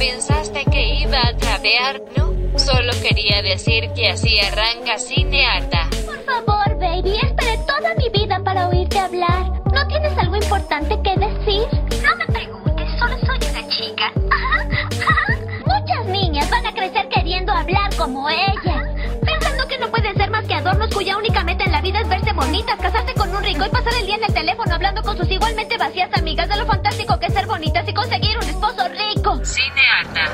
[0.00, 2.00] ¿Pensaste que iba a trapear?
[2.16, 5.90] No, solo quería decir que así arranca Cineata.
[6.06, 9.52] Por favor, baby, esperé toda mi vida para oírte hablar.
[9.70, 11.64] ¿No tienes algo importante que decir?
[12.02, 14.10] No me preguntes, solo soy una chica.
[15.66, 18.82] Muchas niñas van a crecer queriendo hablar como ella.
[19.22, 22.08] Pensando que no pueden ser más que adornos cuya única meta en la vida es
[22.08, 25.18] verse bonitas, casarse con un rico y pasar el día en el teléfono hablando con
[25.18, 26.79] sus igualmente vacías amigas de lo fantástico
[27.60, 29.38] bonitas y conseguir un esposo rico.
[29.44, 30.32] Cineata.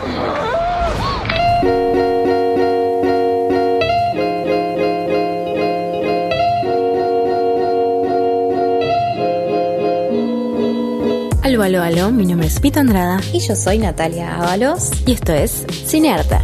[11.43, 14.91] Aló, aló, aló, mi nombre es Pita Andrada Y yo soy Natalia Ábalos.
[15.05, 16.41] y esto es Cinearta.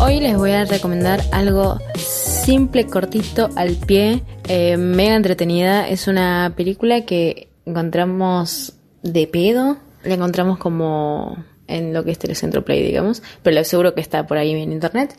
[0.00, 5.88] Hoy les voy a recomendar algo simple, cortito, al pie, eh, mega entretenida.
[5.88, 9.78] Es una película que encontramos de pedo.
[10.04, 14.26] La encontramos como en lo que es Telecentro Play, digamos, pero lo seguro que está
[14.26, 15.16] por ahí en internet.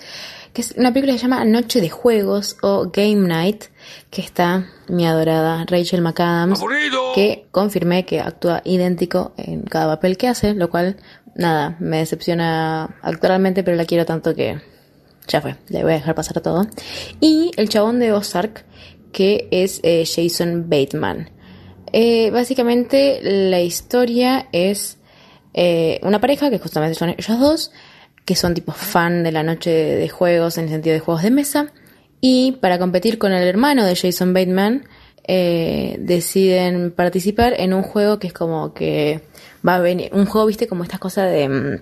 [0.54, 3.66] Que es una película que se llama Noche de Juegos o Game Night,
[4.12, 6.62] que está mi adorada Rachel McAdams,
[7.16, 10.98] que confirmé que actúa idéntico en cada papel que hace, lo cual,
[11.36, 14.62] nada, me decepciona actualmente, pero la quiero tanto que
[15.28, 16.68] ya fue, le voy a dejar pasar todo.
[17.20, 18.66] Y el chabón de Ozark,
[19.12, 21.30] que es eh, Jason Bateman.
[21.94, 24.98] Eh, básicamente la historia es
[25.54, 27.72] eh, una pareja, que justamente son ellos dos,
[28.26, 31.32] que son tipo fan de la noche de juegos en el sentido de juegos de
[31.32, 31.72] mesa.
[32.20, 34.88] Y para competir con el hermano de Jason Bateman,
[35.26, 39.22] eh, deciden participar en un juego que es como que
[39.66, 41.82] va a venir, un juego, viste, como estas cosas de, mm,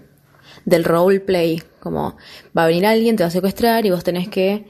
[0.65, 2.17] del roleplay, como
[2.57, 4.65] va a venir alguien, te va a secuestrar y vos tenés que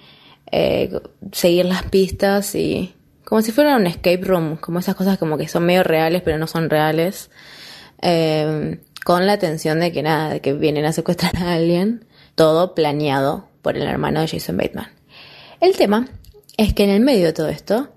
[0.51, 0.99] eh,
[1.31, 2.93] seguir las pistas y
[3.31, 6.37] como si fuera un escape room, como esas cosas como que son medio reales pero
[6.37, 7.29] no son reales,
[8.01, 12.03] eh, con la tensión de que nada, de que vienen a secuestrar a alguien,
[12.35, 14.89] todo planeado por el hermano de Jason Bateman.
[15.61, 16.09] El tema
[16.57, 17.93] es que en el medio de todo esto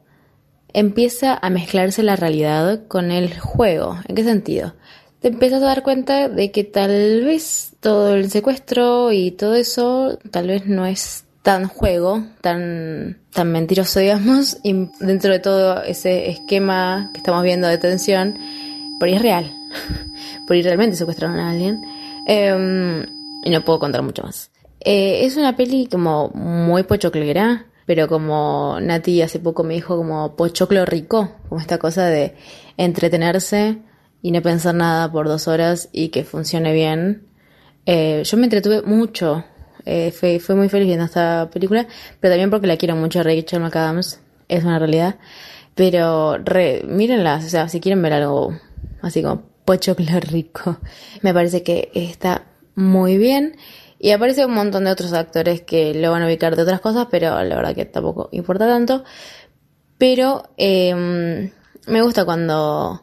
[0.72, 3.98] empieza a mezclarse la realidad con el juego.
[4.06, 4.76] ¿En qué sentido?
[5.18, 10.16] Te empiezas a dar cuenta de que tal vez todo el secuestro y todo eso
[10.30, 16.30] tal vez no es tan juego, tan, tan mentiroso, digamos, y dentro de todo ese
[16.30, 18.38] esquema que estamos viendo de tensión,
[18.98, 19.52] por es real,
[20.46, 21.82] por ahí realmente secuestraron a alguien,
[22.26, 23.06] eh,
[23.44, 24.50] y no puedo contar mucho más.
[24.80, 30.36] Eh, es una peli como muy pochoclera, pero como Nati hace poco me dijo como
[30.36, 32.36] pochoclo rico, como esta cosa de
[32.78, 33.82] entretenerse
[34.22, 37.26] y no pensar nada por dos horas y que funcione bien.
[37.84, 39.44] Eh, yo me entretuve mucho,
[39.84, 41.86] eh, fue, fue muy feliz viendo esta película,
[42.20, 45.16] pero también porque la quiero mucho, Rachel McAdams, es una realidad.
[45.74, 48.58] Pero re, mírenla, o sea, si quieren ver algo
[49.02, 50.78] así como pochoclo rico,
[51.22, 53.56] me parece que está muy bien.
[53.98, 57.08] Y aparece un montón de otros actores que lo van a ubicar de otras cosas,
[57.10, 59.04] pero la verdad que tampoco importa tanto.
[59.96, 61.50] Pero eh,
[61.86, 63.02] me gusta cuando,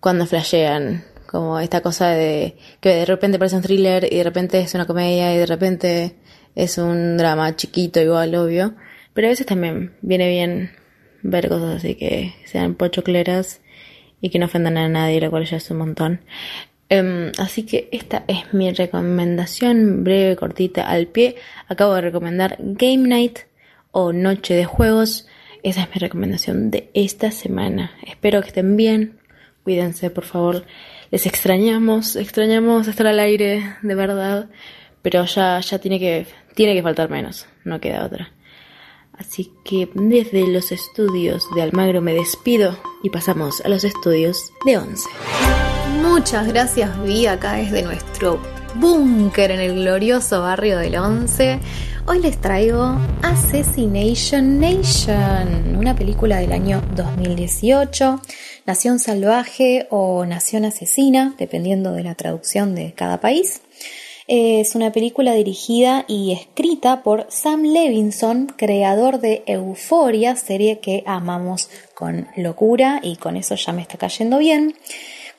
[0.00, 4.58] cuando flashean, como esta cosa de que de repente parece un thriller y de repente
[4.58, 6.16] es una comedia y de repente
[6.56, 8.74] es un drama chiquito igual, obvio.
[9.14, 10.72] Pero a veces también viene bien
[11.22, 13.60] ver cosas así que sean pochocleras
[14.20, 16.20] y que no ofendan a nadie, lo cual ya es un montón.
[16.90, 21.36] Um, así que esta es mi recomendación breve, cortita, al pie.
[21.68, 23.38] Acabo de recomendar Game Night
[23.92, 25.28] o Noche de Juegos.
[25.62, 27.92] Esa es mi recomendación de esta semana.
[28.04, 29.20] Espero que estén bien.
[29.62, 30.64] Cuídense, por favor.
[31.10, 34.48] Les extrañamos, extrañamos estar al aire, de verdad.
[35.02, 37.46] Pero ya, ya tiene que, tiene que faltar menos.
[37.64, 38.32] No queda otra.
[39.12, 44.78] Así que desde los estudios de Almagro me despido y pasamos a los estudios de
[44.78, 45.08] Once.
[46.00, 48.40] Muchas gracias, Vi, acá desde nuestro
[48.76, 51.58] búnker en el glorioso barrio del Once.
[52.06, 58.20] Hoy les traigo Assassination Nation, una película del año 2018,
[58.66, 63.60] Nación Salvaje o Nación Asesina, dependiendo de la traducción de cada país.
[64.26, 71.68] Es una película dirigida y escrita por Sam Levinson, creador de Euphoria, serie que amamos
[71.94, 74.74] con locura y con eso ya me está cayendo bien.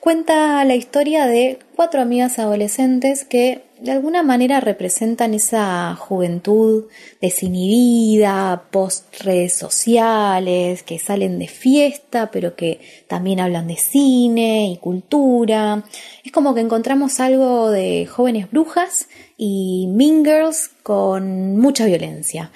[0.02, 6.86] Cuenta la historia de cuatro amigas adolescentes que de alguna manera representan esa juventud
[7.20, 14.78] desinhibida, post redes sociales, que salen de fiesta, pero que también hablan de cine y
[14.78, 15.84] cultura.
[16.24, 19.06] Es como que encontramos algo de jóvenes brujas
[19.36, 22.50] y Mean Girls con mucha violencia.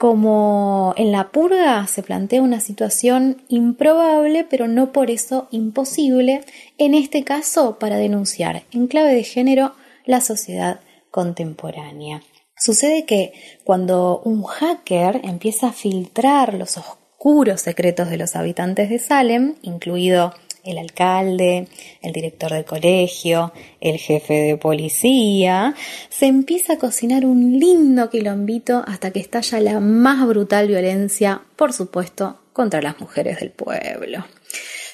[0.00, 6.40] Como en la purga se plantea una situación improbable, pero no por eso imposible,
[6.78, 9.74] en este caso para denunciar en clave de género
[10.06, 10.80] la sociedad
[11.10, 12.22] contemporánea.
[12.56, 19.00] Sucede que cuando un hacker empieza a filtrar los oscuros secretos de los habitantes de
[19.00, 20.32] Salem, incluido
[20.64, 21.68] el alcalde,
[22.02, 25.74] el director del colegio, el jefe de policía,
[26.08, 31.72] se empieza a cocinar un lindo quilombito hasta que estalla la más brutal violencia, por
[31.72, 34.24] supuesto, contra las mujeres del pueblo.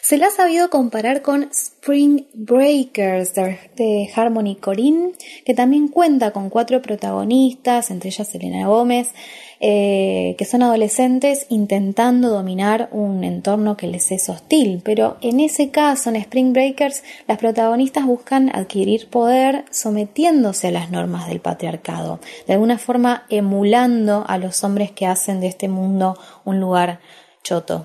[0.08, 5.10] Se la ha sabido comparar con Spring Breakers de Harmony Corinne,
[5.44, 9.10] que también cuenta con cuatro protagonistas, entre ellas Selena Gómez,
[9.58, 14.80] eh, que son adolescentes intentando dominar un entorno que les es hostil.
[14.84, 20.92] Pero en ese caso, en Spring Breakers, las protagonistas buscan adquirir poder sometiéndose a las
[20.92, 26.16] normas del patriarcado, de alguna forma emulando a los hombres que hacen de este mundo
[26.44, 27.00] un lugar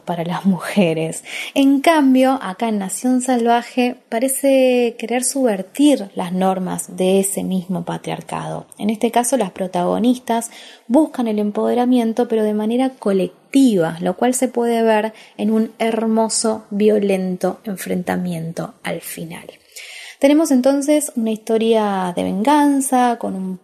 [0.05, 1.23] para las mujeres.
[1.53, 8.65] En cambio, acá en Nación Salvaje parece querer subvertir las normas de ese mismo patriarcado.
[8.79, 10.49] En este caso, las protagonistas
[10.87, 16.65] buscan el empoderamiento, pero de manera colectiva, lo cual se puede ver en un hermoso,
[16.71, 19.45] violento enfrentamiento al final.
[20.17, 23.59] Tenemos entonces una historia de venganza con un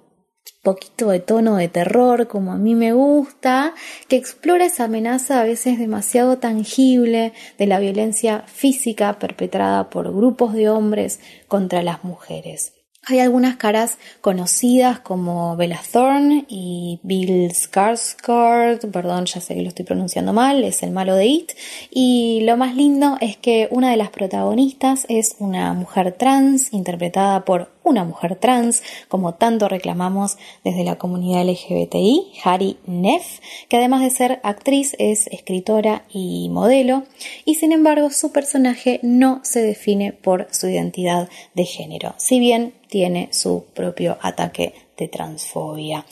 [0.68, 3.74] poquito de tono de terror como a mí me gusta,
[4.10, 10.52] que explora esa amenaza a veces demasiado tangible de la violencia física perpetrada por grupos
[10.52, 12.74] de hombres contra las mujeres.
[13.10, 19.70] Hay algunas caras conocidas como Bella Thorne y Bill Skarsgård, perdón, ya sé que lo
[19.70, 21.52] estoy pronunciando mal, es el malo de It.
[21.90, 27.46] Y lo más lindo es que una de las protagonistas es una mujer trans interpretada
[27.46, 33.40] por una mujer trans, como tanto reclamamos desde la comunidad LGBTI, Harry Neff,
[33.70, 37.04] que además de ser actriz es escritora y modelo,
[37.46, 42.74] y sin embargo su personaje no se define por su identidad de género, si bien
[42.90, 46.06] tiene su propio ataque de transfobia.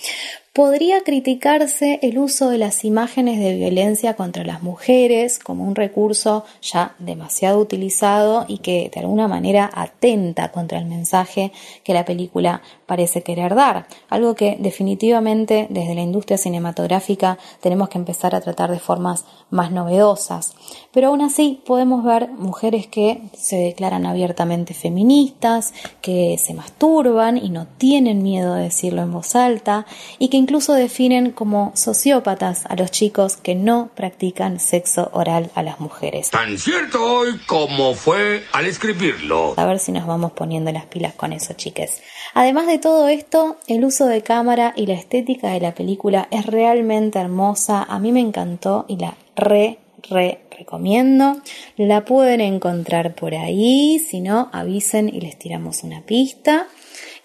[0.55, 6.45] Podría criticarse el uso de las imágenes de violencia contra las mujeres como un recurso
[6.61, 11.51] ya demasiado utilizado y que de alguna manera atenta contra el mensaje
[11.83, 17.97] que la película parece querer dar, algo que definitivamente desde la industria cinematográfica tenemos que
[17.97, 20.53] empezar a tratar de formas más novedosas.
[20.91, 27.49] Pero aún así podemos ver mujeres que se declaran abiertamente feministas, que se masturban y
[27.49, 29.85] no tienen miedo de decirlo en voz alta
[30.19, 35.63] y que incluso definen como sociópatas a los chicos que no practican sexo oral a
[35.63, 36.29] las mujeres.
[36.29, 39.53] Tan cierto hoy como fue al escribirlo.
[39.57, 42.01] A ver si nos vamos poniendo las pilas con eso, chiques.
[42.33, 46.45] Además de todo esto, el uso de cámara y la estética de la película es
[46.45, 47.81] realmente hermosa.
[47.83, 49.80] A mí me encantó y la re
[50.10, 51.38] re recomiendo.
[51.77, 56.68] La pueden encontrar por ahí, si no, avisen y les tiramos una pista.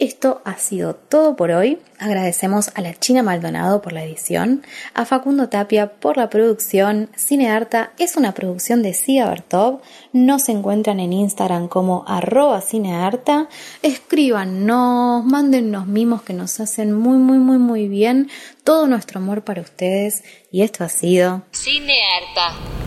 [0.00, 1.78] Esto ha sido todo por hoy.
[1.98, 4.62] Agradecemos a la China Maldonado por la edición,
[4.94, 7.10] a Facundo Tapia por la producción.
[7.14, 9.82] Cinearta es una producción de Cia Bertov.
[10.14, 13.50] Nos encuentran en Instagram como arroba cinearta.
[13.82, 18.30] Escríbanos, mándennos mimos que nos hacen muy, muy, muy, muy bien.
[18.64, 20.24] Todo nuestro amor para ustedes.
[20.50, 22.79] Y esto ha sido Cinearta.